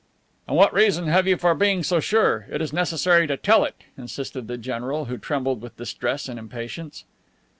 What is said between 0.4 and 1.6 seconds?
"And what reason have you for